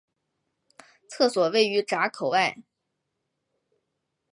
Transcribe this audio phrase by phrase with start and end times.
[1.09, 2.57] 厕所位于闸口外。